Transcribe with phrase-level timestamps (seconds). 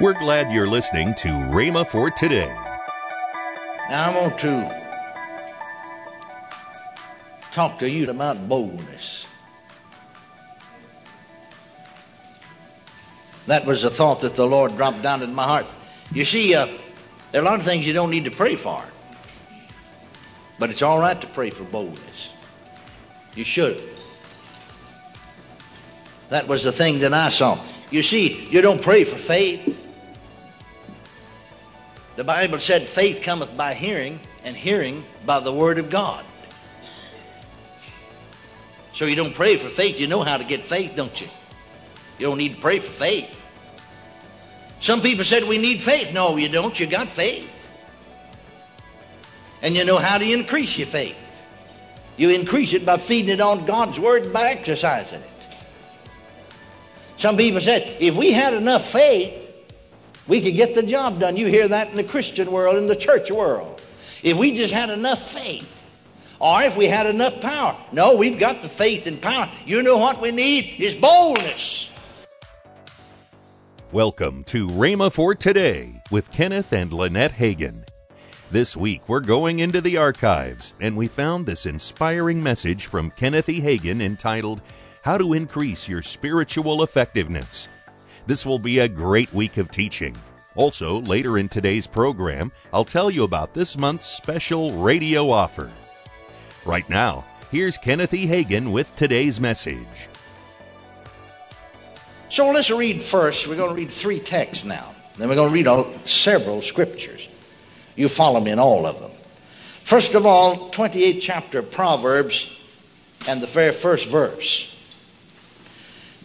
[0.00, 2.46] We're glad you're listening to Rhema for today.
[3.90, 4.72] Now I want to
[7.50, 9.26] talk to you about boldness.
[13.48, 15.66] That was a thought that the Lord dropped down in my heart.
[16.12, 16.68] You see, uh,
[17.32, 18.80] there are a lot of things you don't need to pray for,
[20.60, 22.28] but it's all right to pray for boldness.
[23.34, 23.82] You should.
[26.28, 27.58] That was the thing that I saw.
[27.90, 29.77] You see, you don't pray for faith.
[32.18, 36.24] The Bible said, faith cometh by hearing, and hearing by the word of God.
[38.92, 40.00] So you don't pray for faith.
[40.00, 41.28] You know how to get faith, don't you?
[42.18, 43.32] You don't need to pray for faith.
[44.80, 46.12] Some people said we need faith.
[46.12, 46.80] No, you don't.
[46.80, 47.48] You got faith.
[49.62, 51.16] And you know how to increase your faith.
[52.16, 55.46] You increase it by feeding it on God's word and by exercising it.
[57.16, 59.44] Some people said, if we had enough faith,
[60.28, 61.36] we could get the job done.
[61.36, 63.82] You hear that in the Christian world, in the church world.
[64.22, 65.74] If we just had enough faith,
[66.38, 67.76] or if we had enough power.
[67.92, 69.50] No, we've got the faith and power.
[69.64, 71.90] You know what we need is boldness.
[73.90, 77.88] Welcome to Rhema for Today with Kenneth and Lynette Hagin.
[78.50, 83.48] This week we're going into the archives and we found this inspiring message from Kenneth
[83.48, 83.60] E.
[83.60, 84.60] Hagin entitled
[85.02, 87.68] how to increase your spiritual effectiveness.
[88.28, 90.14] This will be a great week of teaching.
[90.58, 95.70] Also, later in today's program, I'll tell you about this month's special radio offer.
[96.64, 98.26] Right now, here's Kenneth E.
[98.26, 100.08] Hagin with today's message.
[102.28, 103.46] So let's read first.
[103.46, 104.96] We're going to read three texts now.
[105.16, 107.28] Then we're going to read all, several scriptures.
[107.94, 109.12] You follow me in all of them.
[109.84, 112.50] First of all, 28th chapter of Proverbs
[113.28, 114.76] and the very first verse.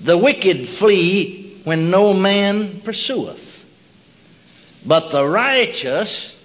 [0.01, 3.52] The wicked flee when no man pursueth,
[4.85, 6.37] but the righteous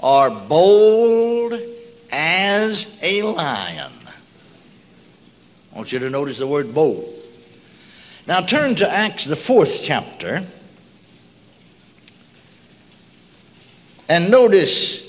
[0.00, 1.60] are bold
[2.10, 3.92] as a lion.
[5.72, 7.14] I want you to notice the word bold.
[8.26, 10.44] Now turn to Acts, the fourth chapter,
[14.08, 15.02] and notice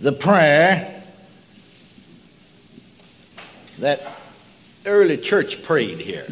[0.00, 1.02] the prayer
[3.78, 4.02] that
[4.84, 6.26] early church prayed here.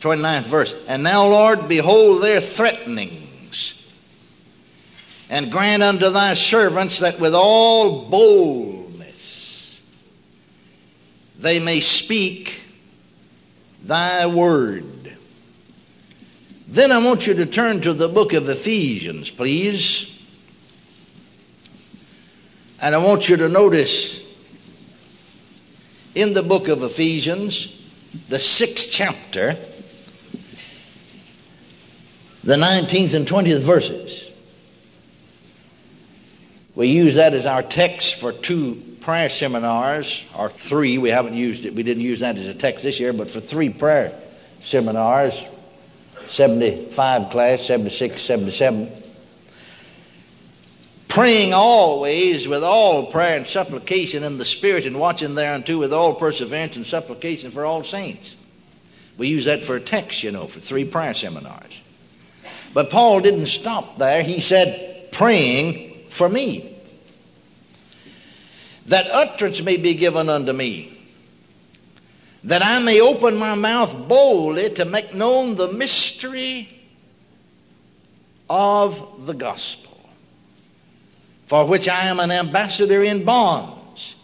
[0.00, 0.74] 29th verse.
[0.86, 3.74] And now, Lord, behold their threatenings,
[5.30, 9.80] and grant unto thy servants that with all boldness
[11.38, 12.60] they may speak
[13.82, 15.16] thy word.
[16.66, 20.14] Then I want you to turn to the book of Ephesians, please.
[22.80, 24.20] And I want you to notice
[26.14, 27.68] in the book of Ephesians,
[28.28, 29.56] the sixth chapter,
[32.48, 34.30] the 19th and 20th verses.
[36.74, 40.96] We use that as our text for two prayer seminars, or three.
[40.96, 43.40] We haven't used it, we didn't use that as a text this year, but for
[43.40, 44.18] three prayer
[44.62, 45.38] seminars
[46.30, 48.92] 75 class, 76, 77
[51.08, 56.14] praying always with all prayer and supplication in the Spirit, and watching thereunto with all
[56.14, 58.36] perseverance and supplication for all saints.
[59.18, 61.82] We use that for a text, you know, for three prayer seminars.
[62.74, 64.22] But Paul didn't stop there.
[64.22, 66.76] He said, praying for me.
[68.86, 70.98] That utterance may be given unto me,
[72.44, 76.68] that I may open my mouth boldly to make known the mystery
[78.48, 79.88] of the gospel
[81.48, 84.14] for which I am an ambassador in bonds,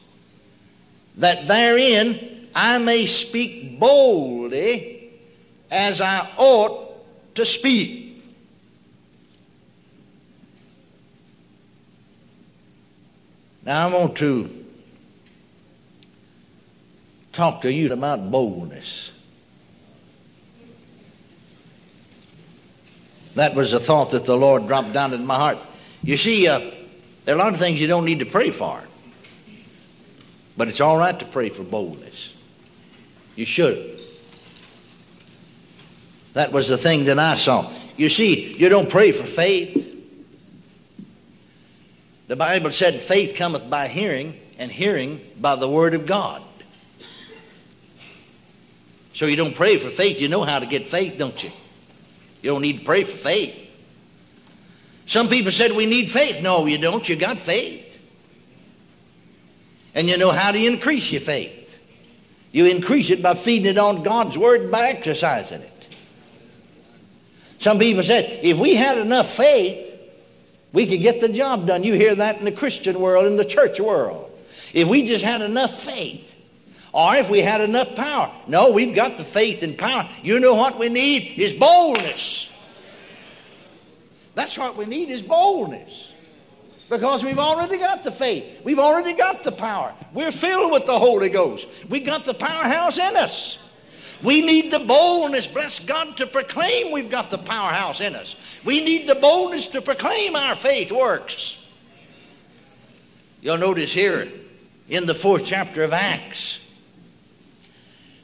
[1.16, 5.10] that therein I may speak boldly
[5.70, 8.03] as I ought to speak.
[13.64, 14.50] Now I want to
[17.32, 19.12] talk to you about boldness.
[23.34, 25.58] That was a thought that the Lord dropped down in my heart.
[26.02, 26.60] You see, uh,
[27.24, 28.82] there are a lot of things you don't need to pray for.
[30.56, 32.32] But it's all right to pray for boldness.
[33.34, 34.00] You should.
[36.34, 37.72] That was the thing that I saw.
[37.96, 39.83] You see, you don't pray for faith.
[42.26, 46.42] The Bible said faith cometh by hearing, and hearing by the word of God.
[49.14, 50.20] So you don't pray for faith.
[50.20, 51.50] You know how to get faith, don't you?
[52.42, 53.54] You don't need to pray for faith.
[55.06, 56.42] Some people said we need faith.
[56.42, 57.08] No, you don't.
[57.08, 57.98] You got faith.
[59.94, 61.78] And you know how to increase your faith.
[62.50, 65.88] You increase it by feeding it on God's Word and by exercising it.
[67.60, 69.93] Some people said, if we had enough faith,
[70.74, 71.84] we could get the job done.
[71.84, 74.28] You hear that in the Christian world, in the church world.
[74.72, 76.34] If we just had enough faith,
[76.92, 78.32] or if we had enough power.
[78.48, 80.08] No, we've got the faith and power.
[80.22, 82.50] You know what we need is boldness.
[84.34, 86.12] That's what we need is boldness.
[86.90, 88.60] Because we've already got the faith.
[88.64, 89.94] We've already got the power.
[90.12, 91.68] We're filled with the Holy Ghost.
[91.88, 93.58] We've got the powerhouse in us.
[94.22, 98.36] We need the boldness, bless God, to proclaim we've got the powerhouse in us.
[98.64, 101.56] We need the boldness to proclaim our faith works.
[103.40, 104.30] You'll notice here
[104.88, 106.58] in the fourth chapter of Acts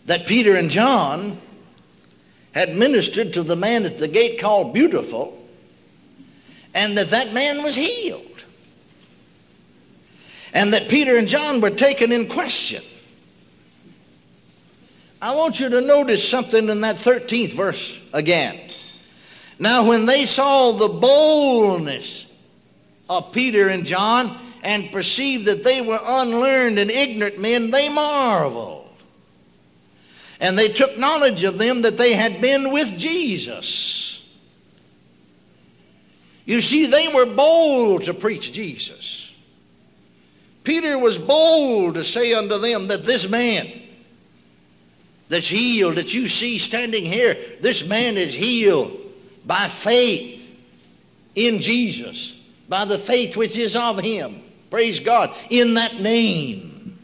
[0.06, 1.40] that Peter and John
[2.52, 5.38] had ministered to the man at the gate called Beautiful,
[6.74, 8.44] and that that man was healed.
[10.52, 12.82] And that Peter and John were taken in question.
[15.22, 18.70] I want you to notice something in that 13th verse again.
[19.58, 22.26] Now, when they saw the boldness
[23.08, 28.88] of Peter and John and perceived that they were unlearned and ignorant men, they marveled.
[30.40, 34.22] And they took knowledge of them that they had been with Jesus.
[36.46, 39.30] You see, they were bold to preach Jesus.
[40.64, 43.70] Peter was bold to say unto them that this man,
[45.30, 49.00] that's healed that you see standing here, this man is healed
[49.46, 50.46] by faith
[51.36, 52.34] in Jesus,
[52.68, 54.42] by the faith which is of him.
[54.70, 55.34] Praise God.
[55.48, 56.98] In that name.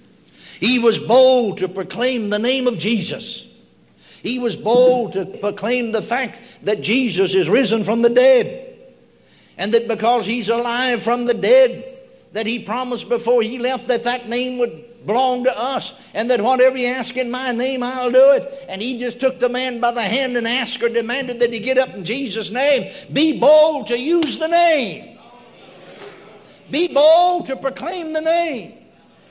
[0.58, 3.44] He was bold to proclaim the name of Jesus.
[4.22, 8.76] He was bold to proclaim the fact that Jesus is risen from the dead.
[9.56, 11.96] And that because he's alive from the dead,
[12.32, 16.40] that he promised before he left that that name would belong to us, and that
[16.40, 18.66] whatever you ask in my name, I'll do it.
[18.68, 21.60] And he just took the man by the hand and asked or demanded that he
[21.60, 22.92] get up in Jesus' name.
[23.12, 25.18] Be bold to use the name.
[26.70, 28.74] Be bold to proclaim the name.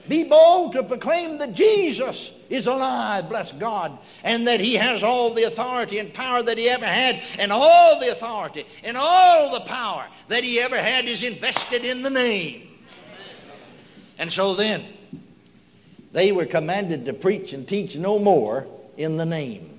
[0.08, 5.34] Be bold to proclaim that Jesus is alive, bless God, and that He has all
[5.34, 9.62] the authority and power that He ever had, and all the authority and all the
[9.62, 12.68] power that He ever had is invested in the name.
[14.18, 14.86] And so then,
[16.16, 18.66] they were commanded to preach and teach no more
[18.96, 19.78] in the name,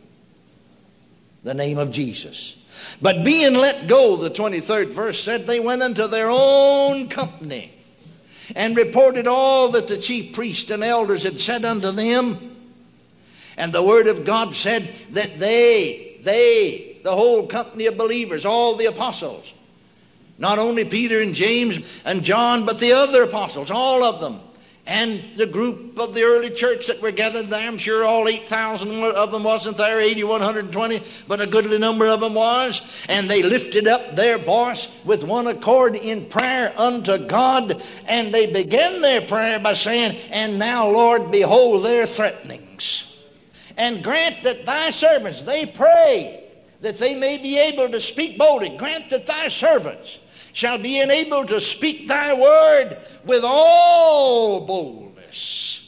[1.42, 2.56] the name of Jesus.
[3.00, 7.72] But being let go, the 23rd verse said, they went into their own company
[8.54, 12.54] and reported all that the chief priests and elders had said unto them.
[13.56, 18.76] And the word of God said that they, they, the whole company of believers, all
[18.76, 19.50] the apostles,
[20.36, 24.42] not only Peter and James and John, but the other apostles, all of them,
[24.86, 29.02] and the group of the early church that were gathered there, I'm sure all 8,000
[29.02, 32.82] of them wasn't there, 8,120, but a goodly number of them was.
[33.08, 37.82] And they lifted up their voice with one accord in prayer unto God.
[38.06, 43.12] And they began their prayer by saying, And now, Lord, behold their threatenings.
[43.76, 46.44] And grant that thy servants, they pray
[46.80, 48.76] that they may be able to speak boldly.
[48.76, 50.20] Grant that thy servants
[50.56, 55.86] shall be enabled to speak thy word with all boldness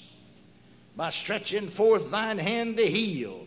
[0.95, 3.47] by stretching forth thine hand to heal,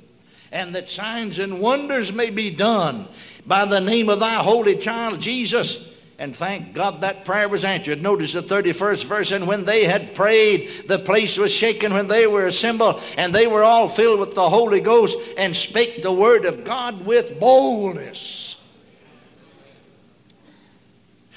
[0.52, 3.08] and that signs and wonders may be done
[3.46, 5.78] by the name of thy holy child Jesus.
[6.18, 8.02] And thank God that prayer was answered.
[8.02, 9.32] Notice the 31st verse.
[9.32, 13.46] And when they had prayed, the place was shaken when they were assembled, and they
[13.46, 18.51] were all filled with the Holy Ghost and spake the word of God with boldness.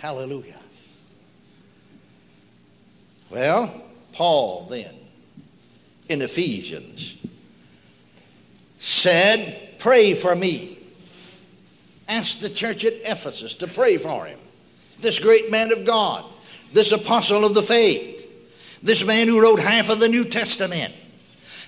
[0.04, 0.61] Hallelujah.
[3.30, 3.82] Well,
[4.12, 4.94] Paul then,
[6.11, 7.14] in Ephesians,
[8.78, 10.78] said, Pray for me.
[12.06, 14.38] Asked the church at Ephesus to pray for him.
[15.00, 16.26] This great man of God,
[16.75, 18.28] this apostle of the faith,
[18.82, 20.92] this man who wrote half of the New Testament,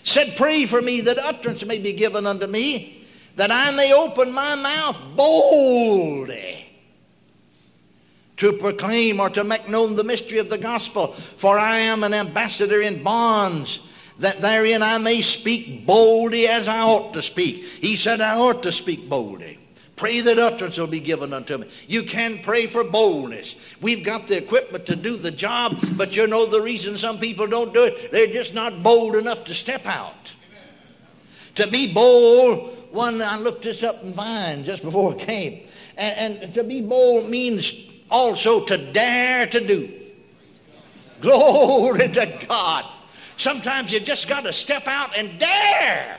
[0.05, 4.31] said, Pray for me that utterance may be given unto me, that I may open
[4.31, 6.66] my mouth boldly
[8.39, 11.13] to proclaim or to make known the mystery of the gospel.
[11.13, 13.81] For I am an ambassador in bonds,
[14.19, 17.65] that therein I may speak boldly as I ought to speak.
[17.65, 19.59] He said, I ought to speak boldly.
[19.97, 21.69] Pray that utterance will be given unto me.
[21.87, 23.57] You can pray for boldness.
[23.81, 27.47] We've got the equipment to do the job, but you know the reason some people
[27.47, 28.13] don't do it?
[28.13, 30.33] They're just not bold enough to step out.
[31.55, 35.67] To be bold, one, I looked this up in Vine just before it came.
[35.97, 37.73] And, and to be bold means
[38.11, 39.93] also to dare to do.
[41.21, 42.85] Glory to God.
[43.37, 46.19] Sometimes you just got to step out and dare.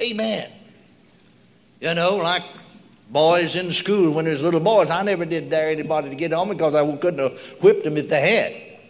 [0.00, 0.50] Amen.
[1.80, 2.42] You know, like
[3.10, 6.48] Boys in school, when there's little boys, I never did dare anybody to get on
[6.48, 8.80] me because I couldn't have whipped them if they had.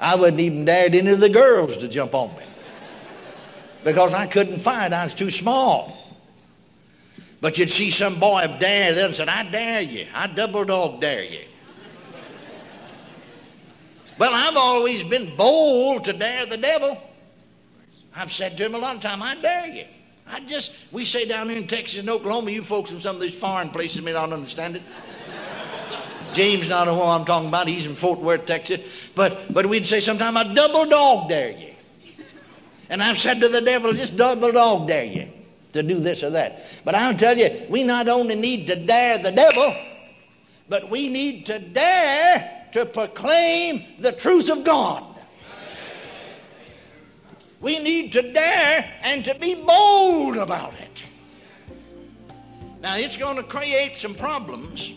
[0.00, 2.42] I wouldn't even dared any of the girls to jump on me
[3.84, 4.92] because I couldn't fight.
[4.92, 6.07] I was too small.
[7.40, 10.06] But you'd see some boy dare them and said, I dare you.
[10.12, 11.44] I double dog dare you.
[14.18, 17.00] well, I've always been bold to dare the devil.
[18.14, 19.84] I've said to him a lot of time, I dare you.
[20.26, 23.22] I just, we say down here in Texas and Oklahoma, you folks in some of
[23.22, 24.82] these foreign places may not understand it.
[26.34, 27.68] James not know one I'm talking about.
[27.68, 28.80] He's in Fort Worth, Texas.
[29.14, 31.74] But but we'd say sometime I double dog dare you.
[32.90, 35.32] And I've said to the devil, just double dog dare you
[35.78, 36.62] to do this or that.
[36.84, 39.74] But I'll tell you, we not only need to dare the devil,
[40.68, 45.04] but we need to dare to proclaim the truth of God.
[47.60, 51.02] We need to dare and to be bold about it.
[52.80, 54.92] Now, it's going to create some problems,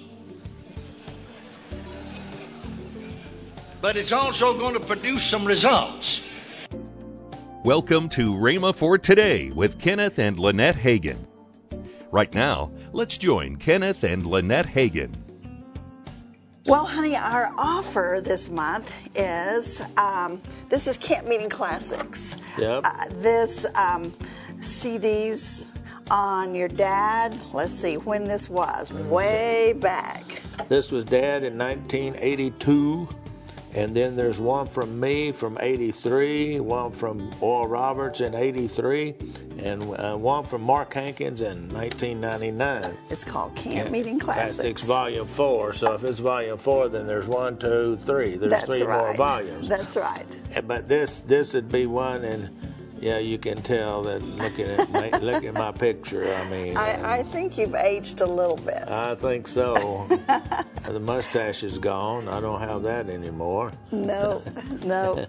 [3.81, 6.21] but it's also going to produce some results.
[7.63, 11.27] Welcome to Rhema for Today with Kenneth and Lynette Hagin.
[12.10, 15.13] Right now, let's join Kenneth and Lynette Hagin.
[16.65, 22.36] Well, honey, our offer this month is um, this is Camp Meeting Classics.
[22.58, 22.82] Yep.
[22.84, 24.10] Uh, this um,
[24.58, 25.68] CDs
[26.10, 27.38] on your dad.
[27.53, 28.91] Let's see when this was.
[28.91, 30.41] Way back.
[30.68, 33.08] This was Dad in 1982.
[33.74, 39.16] And then there's one from me from 83, one from Oral Roberts in 83,
[39.60, 42.98] and uh, one from Mark Hankins in 1999.
[43.10, 44.58] It's called Camp Meeting Classics.
[44.58, 45.74] Classics Volume 4.
[45.74, 48.36] So if it's Volume 4, then there's one, two, three.
[48.36, 49.06] There's That's three right.
[49.06, 49.70] more volumes.
[49.70, 50.25] That's right.
[50.68, 52.50] But this this would be one, and
[53.01, 56.31] yeah, you can tell that looking at my, looking at my picture.
[56.34, 58.84] I mean, I, I think you've aged a little bit.
[58.88, 60.08] I think so.
[60.86, 62.27] the mustache is gone.
[62.27, 63.72] I don't have that anymore.
[63.91, 64.43] No,
[64.86, 65.25] no.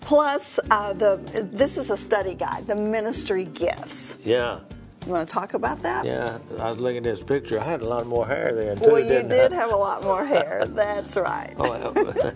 [0.00, 1.20] Plus, uh, the
[1.52, 4.16] this is a study guide, the ministry gifts.
[4.24, 4.60] Yeah,
[5.04, 6.04] You want to talk about that?
[6.06, 6.38] yeah.
[6.58, 7.60] I was looking at this picture.
[7.60, 8.86] I had a lot more hair then too.
[8.86, 9.54] Well, you did I?
[9.54, 10.64] have a lot more hair.
[10.66, 11.54] That's right.
[11.58, 12.34] Oh, well.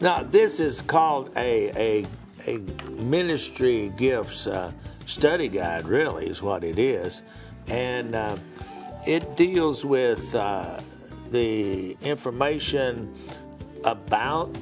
[0.00, 2.06] now this is called a a
[2.46, 2.58] a
[2.92, 4.72] ministry gifts uh,
[5.06, 5.86] study guide.
[5.86, 7.22] Really, is what it is,
[7.66, 8.36] and uh,
[9.06, 10.78] it deals with uh,
[11.30, 13.14] the information
[13.84, 14.56] about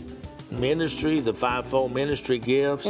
[0.51, 2.87] ministry, the fivefold ministry gifts.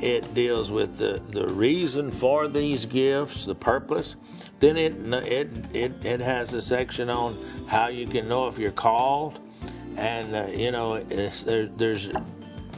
[0.00, 4.16] It deals with the, the reason for these gifts, the purpose.
[4.60, 4.94] Then it,
[5.26, 7.34] it it it has a section on
[7.66, 9.40] how you can know if you're called,
[9.96, 12.10] and uh, you know it's, there, there's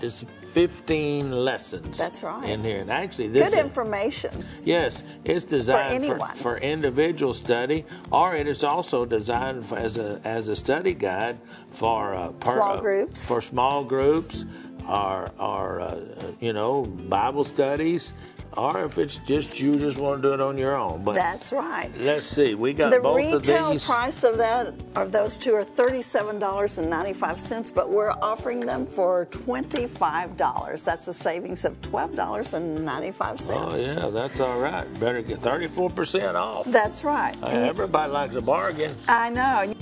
[0.01, 1.99] it's 15 lessons.
[1.99, 2.49] That's right.
[2.49, 4.45] In here, and actually this Good is- information.
[4.65, 6.37] Yes, it's designed for, anyone.
[6.37, 11.39] for, individual study, or it is also designed for, as a as a study guide
[11.71, 13.27] for uh, per- Small uh, groups.
[13.29, 14.45] for small groups,
[14.89, 16.01] or or uh,
[16.39, 18.15] you know Bible studies,
[18.57, 21.03] or if it's just you just want to do it on your own.
[21.05, 21.91] But That's right.
[21.99, 23.87] let's see, we got The both retail of these.
[23.87, 28.61] price of that of those two are thirty-seven dollars and ninety-five cents, but we're offering
[28.61, 30.85] them for twenty-five dollars.
[30.85, 33.97] That's a savings of twelve dollars and ninety-five ninety-five Oh cents.
[33.97, 34.85] yeah, that's all right.
[35.01, 36.67] Better get thirty four percent off.
[36.67, 37.35] That's right.
[37.43, 38.95] Uh, And you- Everybody likes a bargain.
[39.09, 39.75] I know.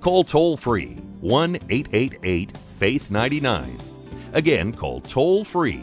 [0.00, 3.76] Call toll free 1 888 Faith 99.
[4.32, 5.82] Again, call toll free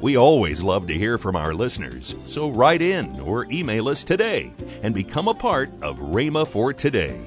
[0.00, 4.52] We always love to hear from our listeners, so write in or email us today
[4.84, 7.18] and become a part of Rhema for Today.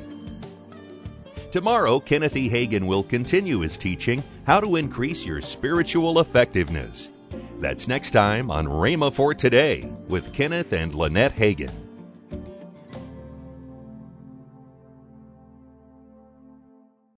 [1.52, 2.50] Tomorrow, Kenneth E.
[2.50, 7.10] Hagin will continue his teaching, How to Increase Your Spiritual Effectiveness.
[7.60, 11.72] That's next time on Rhema for Today with Kenneth and Lynette Hagin.